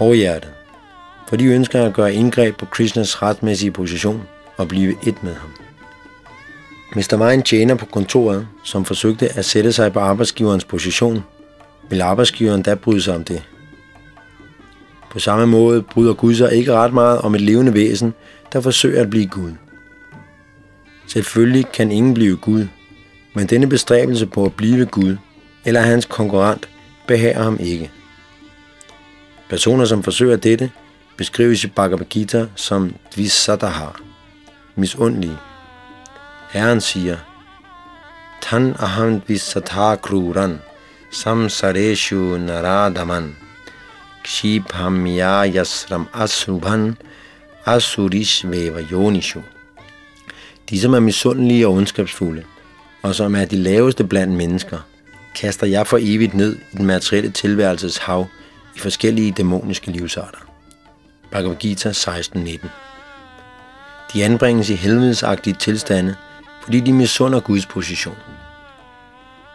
hårdhjertet, 0.03 0.51
for 1.29 1.37
de 1.37 1.45
ønsker 1.45 1.85
at 1.85 1.95
gøre 1.95 2.15
indgreb 2.15 2.57
på 2.57 2.67
Krishnas 2.67 3.23
retmæssige 3.23 3.71
position 3.71 4.23
og 4.57 4.69
blive 4.69 4.95
et 5.07 5.23
med 5.23 5.35
ham. 5.35 5.51
Hvis 6.95 7.09
der 7.09 7.17
var 7.17 7.31
en 7.31 7.43
tjener 7.43 7.75
på 7.75 7.87
kontoret, 7.87 8.49
som 8.65 8.85
forsøgte 8.85 9.29
at 9.39 9.45
sætte 9.45 9.73
sig 9.73 9.93
på 9.93 10.01
arbejdsgiverens 10.01 10.65
position, 10.65 11.25
ville 11.89 12.05
arbejdsgiveren 12.05 12.63
da 12.63 12.75
bryde 12.75 13.03
sig 13.03 13.15
om 13.15 13.25
det. 13.25 13.43
På 15.11 15.19
samme 15.19 15.47
måde 15.47 15.83
bryder 15.83 16.15
Gud 16.15 16.35
sig 16.35 16.53
ikke 16.53 16.73
ret 16.73 16.93
meget 16.93 17.19
om 17.19 17.35
et 17.35 17.41
levende 17.41 17.75
væsen, 17.75 18.15
der 18.53 18.61
forsøger 18.61 19.03
at 19.03 19.11
blive 19.11 19.27
Gud. 19.27 19.53
Selvfølgelig 21.07 21.67
kan 21.73 21.93
ingen 21.93 22.15
blive 22.15 22.37
Gud, 22.37 22.67
men 23.35 23.47
denne 23.47 23.67
bestræbelse 23.67 24.27
på 24.27 24.45
at 24.45 24.53
blive 24.53 24.87
Gud, 24.87 25.17
eller 25.65 25.81
hans 25.81 26.05
konkurrent, 26.05 26.69
behager 27.07 27.43
ham 27.43 27.57
ikke. 27.61 27.91
Personer, 29.53 29.85
som 29.85 30.03
forsøger 30.03 30.37
dette, 30.37 30.71
beskrives 31.17 31.65
i 31.65 31.67
Bhagavad 31.67 32.07
Gita 32.11 32.47
som 32.57 32.95
dvisadaha, 33.15 33.87
misundelige. 34.77 35.37
Herren 36.51 36.81
siger, 36.81 37.17
Tan 38.43 38.75
aham 38.79 39.21
dvisatha 39.21 39.97
kruran, 39.97 40.59
samsareshu 41.11 42.39
naradaman, 42.39 43.37
kshibhamya 44.25 45.47
yasram 45.55 46.07
asubhan, 46.15 46.97
asurish 47.67 48.51
veva 48.51 48.81
yonishu. 48.93 49.41
De, 50.71 50.81
som 50.81 50.95
er 50.95 51.01
misundelige 51.01 51.69
og 51.69 51.75
ondskabsfulde, 51.75 52.43
og 53.03 53.15
som 53.15 53.35
er 53.35 53.45
de 53.45 53.57
laveste 53.57 54.05
blandt 54.05 54.33
mennesker, 54.33 54.79
kaster 55.35 55.67
jeg 55.67 55.87
for 55.87 55.99
evigt 56.01 56.35
ned 56.35 56.57
i 56.73 56.77
den 56.77 56.87
materielle 56.87 57.31
tilværelses 57.31 57.97
hav 57.97 58.27
i 58.77 58.79
forskellige 58.79 59.33
dæmoniske 59.33 59.91
livsarter. 59.91 60.39
Bhagavad 61.31 61.57
Gita 61.57 61.91
16.19 61.91 62.69
De 64.13 64.25
anbringes 64.25 64.71
i 64.71 64.75
helvedesagtige 64.75 65.57
tilstande, 65.59 66.17
fordi 66.63 66.81
de 66.81 66.93
misunder 66.93 67.41
Guds 67.41 67.67
position. 67.67 68.17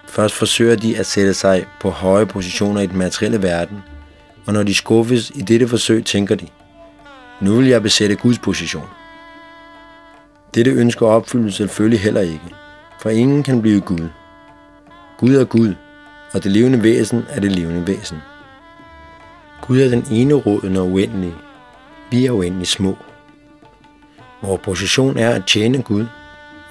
Først 0.07 0.35
forsøger 0.35 0.75
de 0.75 0.97
at 0.97 1.05
sætte 1.05 1.33
sig 1.33 1.65
på 1.79 1.89
høje 1.89 2.25
positioner 2.25 2.81
i 2.81 2.87
den 2.87 2.97
materielle 2.97 3.41
verden, 3.41 3.77
og 4.45 4.53
når 4.53 4.63
de 4.63 4.75
skuffes 4.75 5.31
i 5.35 5.41
dette 5.41 5.67
forsøg, 5.67 6.05
tænker 6.05 6.35
de, 6.35 6.47
nu 7.41 7.55
vil 7.55 7.67
jeg 7.67 7.83
besætte 7.83 8.15
Guds 8.15 8.39
position. 8.39 8.87
Dette 10.55 10.71
ønsker 10.71 11.07
opfyldes 11.07 11.55
selvfølgelig 11.55 11.99
heller 11.99 12.21
ikke, 12.21 12.55
for 13.01 13.09
ingen 13.09 13.43
kan 13.43 13.61
blive 13.61 13.81
Gud. 13.81 14.09
Gud 15.17 15.35
er 15.35 15.45
Gud, 15.45 15.73
og 16.33 16.43
det 16.43 16.51
levende 16.51 16.83
væsen 16.83 17.25
er 17.29 17.39
det 17.39 17.51
levende 17.51 17.87
væsen. 17.87 18.17
Gud 19.61 19.81
er 19.81 19.89
den 19.89 20.05
ene 20.11 20.33
rådende 20.33 20.79
og 20.79 20.87
uendelige. 20.87 21.35
Vi 22.11 22.25
er 22.25 22.31
uendeligt 22.31 22.69
små. 22.69 22.97
Vores 24.41 24.61
position 24.63 25.17
er 25.17 25.29
at 25.29 25.45
tjene 25.45 25.81
Gud, 25.81 26.05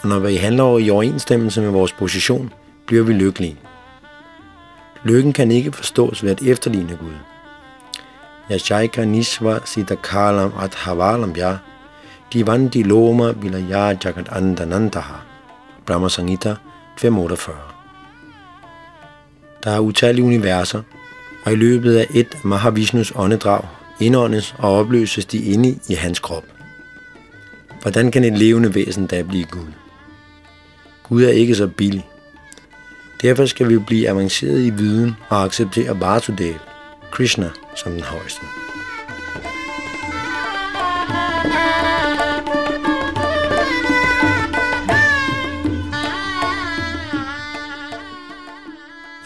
og 0.02 0.09
når 0.09 0.19
vi 0.19 0.37
handler 0.37 0.78
i 0.78 0.90
overensstemmelse 0.90 1.61
med 1.61 1.71
vores 1.71 1.93
position, 1.93 2.52
bliver 2.87 3.05
vi 3.05 3.12
lykkelige. 3.12 3.57
Lykken 5.05 5.33
kan 5.33 5.50
ikke 5.50 5.73
forstås 5.73 6.23
ved 6.23 6.31
at 6.31 6.43
efterligne 6.43 6.97
Gud. 6.97 7.14
Yashaika 8.50 9.05
Nisva 9.05 9.59
Siddhakalam 9.64 10.52
Adhavalam 10.59 11.35
Ya 11.37 11.57
Divandi 12.33 12.83
Loma 12.83 13.33
Vilaya 13.33 13.97
Jagat 14.05 14.28
Andanandaha 14.28 15.14
Brahma 15.87 16.09
Sangita 16.09 16.55
548 16.99 17.57
Der 19.64 19.71
er 19.71 19.81
utallige 19.81 20.25
universer, 20.25 20.83
og 21.47 21.53
i 21.53 21.57
løbet 21.57 21.97
af 21.97 22.07
et 22.15 22.45
Mahavishnus 22.45 23.12
åndedrag 23.17 23.65
indåndes 24.00 24.55
og 24.59 24.79
opløses 24.79 25.26
de 25.26 25.38
inde 25.38 25.79
i 25.88 25.95
hans 25.95 26.19
krop. 26.19 26.45
Hvordan 27.83 28.11
kan 28.11 28.25
et 28.25 28.38
levende 28.38 28.75
væsen 28.75 29.07
da 29.07 29.23
blive 29.23 29.45
Gud? 29.45 29.73
Gud 31.03 31.23
er 31.23 31.31
ikke 31.31 31.55
så 31.55 31.67
billig. 31.67 32.07
Derfor 33.23 33.47
skal 33.47 33.69
vi 33.69 33.79
blive 33.79 34.09
avanceret 34.09 34.61
i 34.61 34.71
viden 34.71 35.17
og 35.29 35.45
acceptere 35.45 36.00
Vasudev, 36.00 36.55
Krishna, 37.11 37.50
som 37.76 37.93
den 37.93 38.03
højeste. 38.03 38.65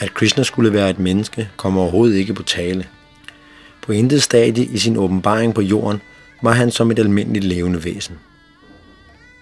At 0.01 0.15
Krishna 0.15 0.43
skulle 0.43 0.73
være 0.73 0.91
et 0.91 0.99
menneske, 0.99 1.49
kommer 1.57 1.83
overhovedet 1.83 2.17
ikke 2.17 2.35
på 2.35 2.43
tale. 2.43 2.87
På 3.83 3.93
intet 3.93 4.23
stadie 4.23 4.65
i 4.65 4.79
sin 4.79 4.97
åbenbaring 4.97 5.55
på 5.55 5.61
jorden 5.61 6.01
var 6.43 6.53
han 6.53 6.71
som 6.71 6.91
et 6.91 6.99
almindeligt 6.99 7.45
levende 7.45 7.85
væsen. 7.85 8.19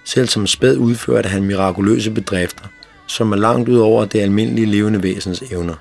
Selv 0.05 0.29
som 0.29 0.47
spæd 0.47 0.77
udførte 0.77 1.29
han 1.29 1.43
mirakuløse 1.43 2.11
bedrifter, 2.11 2.65
som 3.07 3.33
er 3.33 3.37
langt 3.37 3.69
ud 3.69 3.79
over 3.79 4.05
det 4.05 4.21
almindelige 4.21 4.67
levende 4.67 5.03
væsens 5.03 5.43
evner. 5.51 5.75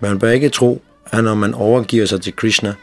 Man 0.00 0.18
bør 0.18 0.30
ikke 0.30 0.48
tro, 0.48 0.82
at 1.06 1.24
når 1.24 1.34
man 1.34 1.54
overgiver 1.54 2.06
sig 2.06 2.20
til 2.20 2.36
Krishna, 2.36 2.74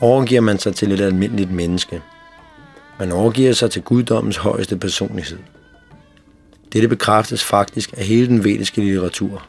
overgiver 0.00 0.40
man 0.40 0.58
sig 0.58 0.74
til 0.74 0.92
et 0.92 1.00
almindeligt 1.00 1.50
menneske. 1.50 2.02
Man 2.98 3.12
overgiver 3.12 3.52
sig 3.52 3.70
til 3.70 3.82
guddommens 3.82 4.36
højeste 4.36 4.76
personlighed. 4.76 5.38
Dette 6.72 6.88
bekræftes 6.88 7.44
faktisk 7.44 7.94
af 7.96 8.04
hele 8.04 8.26
den 8.26 8.44
vediske 8.44 8.80
litteratur. 8.80 9.42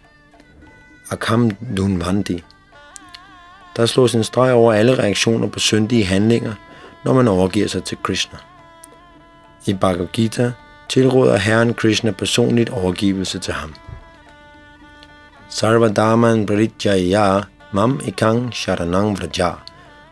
Akam 1.09 1.51
Dunvandi. 1.77 2.43
Der 3.75 3.85
slås 3.85 4.15
en 4.15 4.23
streg 4.23 4.53
over 4.53 4.73
alle 4.73 4.97
reaktioner 4.99 5.47
på 5.47 5.59
syndige 5.59 6.05
handlinger, 6.05 6.53
når 7.03 7.13
man 7.13 7.27
overgiver 7.27 7.67
sig 7.67 7.83
til 7.83 7.97
Krishna. 8.03 8.39
I 9.65 9.73
Bhagavad 9.73 10.07
Gita 10.07 10.51
tilråder 10.89 11.37
Herren 11.37 11.73
Krishna 11.73 12.11
personligt 12.11 12.69
overgivelse 12.69 13.39
til 13.39 13.53
ham. 13.53 13.73
Sarvadaman 15.49 16.45
Pritjaya 16.45 17.41
Mam 17.71 17.99
Ikang 18.05 18.53
Sharanang 18.53 19.17
Vraja 19.17 19.51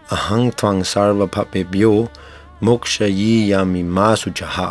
Ahang 0.10 0.58
Tvang 0.58 0.86
Sarva 0.86 1.26
Papebyo 1.26 2.08
Moksha 2.60 3.08
Yiyami 3.08 3.82
Masu 3.82 4.32
Jaha 4.42 4.70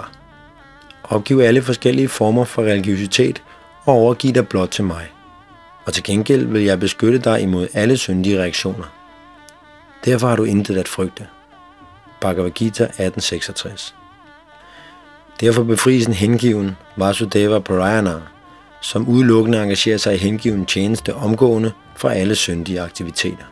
Opgiv 1.02 1.38
alle 1.38 1.62
forskellige 1.62 2.08
former 2.08 2.44
for 2.44 2.62
religiøsitet 2.62 3.42
og 3.84 3.94
overgiv 3.94 4.32
dig 4.32 4.48
blot 4.48 4.68
til 4.68 4.84
mig. 4.84 5.08
Og 5.84 5.92
til 5.92 6.02
gengæld 6.04 6.46
vil 6.46 6.62
jeg 6.62 6.80
beskytte 6.80 7.18
dig 7.18 7.40
imod 7.40 7.66
alle 7.74 7.96
syndige 7.96 8.40
reaktioner. 8.40 8.84
Derfor 10.04 10.28
har 10.28 10.36
du 10.36 10.44
intet 10.44 10.78
at 10.78 10.88
frygte. 10.88 11.26
Bhagavad 12.20 12.50
Gita 12.50 12.84
1866 12.84 13.94
Derfor 15.40 15.62
befries 15.62 16.06
en 16.06 16.12
hengiven 16.12 16.76
Vasudeva 16.96 17.58
Parayana, 17.58 18.20
som 18.80 19.08
udelukkende 19.08 19.62
engagerer 19.62 19.98
sig 19.98 20.14
i 20.14 20.18
hengiven 20.18 20.66
tjeneste 20.66 21.14
omgående 21.14 21.72
fra 21.96 22.14
alle 22.14 22.34
syndige 22.34 22.80
aktiviteter. 22.80 23.44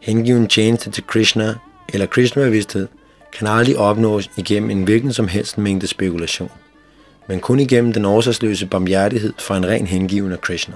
Hengiven 0.00 0.46
tjeneste 0.46 0.90
til 0.90 1.06
Krishna 1.06 1.54
eller 1.88 2.06
Krishna-bevidsthed 2.06 2.88
kan 3.32 3.46
aldrig 3.46 3.78
opnås 3.78 4.30
igennem 4.36 4.70
en 4.70 4.82
hvilken 4.82 5.12
som 5.12 5.28
helst 5.28 5.58
mængde 5.58 5.86
spekulation, 5.86 6.50
men 7.28 7.40
kun 7.40 7.60
igennem 7.60 7.92
den 7.92 8.04
årsagsløse 8.04 8.66
barmhjertighed 8.66 9.32
fra 9.38 9.56
en 9.56 9.66
ren 9.66 9.86
hengiven 9.86 10.32
af 10.32 10.40
Krishna. 10.40 10.74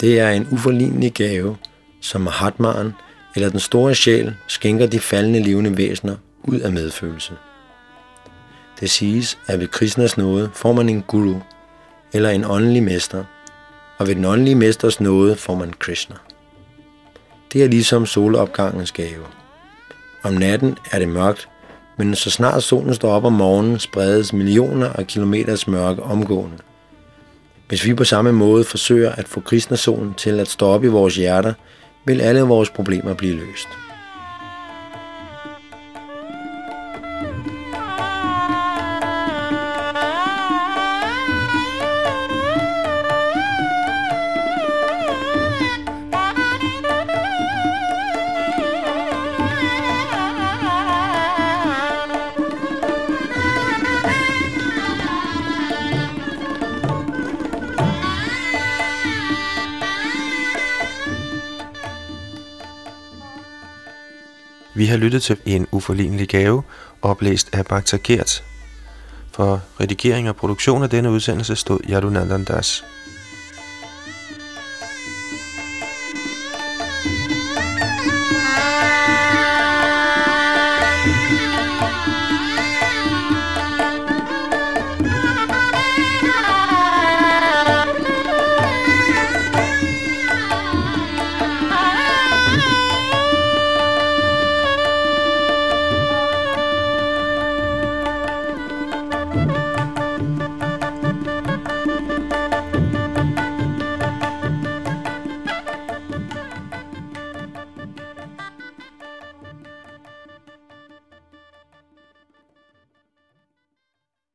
Det 0.00 0.20
er 0.20 0.30
en 0.30 0.48
uforlignelig 0.50 1.12
gave, 1.12 1.56
som 2.00 2.20
Mahatmaen 2.20 2.94
eller 3.34 3.48
den 3.48 3.60
store 3.60 3.94
sjæl 3.94 4.34
skænker 4.46 4.86
de 4.86 5.00
faldende 5.00 5.42
levende 5.42 5.76
væsener 5.76 6.16
ud 6.42 6.60
af 6.60 6.72
medfølelse. 6.72 7.32
Det 8.80 8.90
siges, 8.90 9.38
at 9.46 9.60
ved 9.60 9.68
Krishnas 9.68 10.16
nåde 10.16 10.50
får 10.54 10.72
man 10.72 10.88
en 10.88 11.02
guru, 11.02 11.40
eller 12.12 12.30
en 12.30 12.44
åndelig 12.44 12.82
mester, 12.82 13.24
og 13.98 14.06
ved 14.06 14.14
den 14.14 14.24
åndelige 14.24 14.54
mesters 14.54 15.00
nåde 15.00 15.36
får 15.36 15.54
man 15.54 15.72
Krishna. 15.78 16.16
Det 17.52 17.64
er 17.64 17.68
ligesom 17.68 18.06
solopgangens 18.06 18.92
gave. 18.92 19.26
Om 20.22 20.32
natten 20.32 20.78
er 20.90 20.98
det 20.98 21.08
mørkt, 21.08 21.48
men 22.00 22.14
så 22.14 22.30
snart 22.30 22.62
solen 22.62 22.94
står 22.94 23.12
op 23.12 23.24
om 23.24 23.32
morgenen, 23.32 23.78
spredes 23.78 24.32
millioner 24.32 24.92
af 24.92 25.06
kilometers 25.06 25.68
mørke 25.68 26.02
omgående. 26.02 26.56
Hvis 27.68 27.84
vi 27.84 27.94
på 27.94 28.04
samme 28.04 28.32
måde 28.32 28.64
forsøger 28.64 29.12
at 29.12 29.28
få 29.28 29.40
Krishna-solen 29.40 30.14
til 30.14 30.40
at 30.40 30.48
stå 30.48 30.66
op 30.66 30.84
i 30.84 30.86
vores 30.86 31.16
hjerter, 31.16 31.52
vil 32.06 32.20
alle 32.20 32.40
vores 32.40 32.70
problemer 32.70 33.14
blive 33.14 33.34
løst. 33.34 33.68
Vi 64.80 64.86
har 64.86 64.96
lyttet 64.96 65.22
til 65.22 65.36
en 65.46 65.66
uforlignelig 65.72 66.28
gave, 66.28 66.62
oplæst 67.02 67.48
af 67.52 67.66
Bakta 67.66 67.98
Gert. 68.04 68.44
For 69.32 69.62
redigering 69.80 70.28
og 70.28 70.36
produktion 70.36 70.82
af 70.82 70.90
denne 70.90 71.10
udsendelse 71.10 71.56
stod 71.56 71.78
Yadunandandas. 71.90 72.46
Das. 72.46 72.99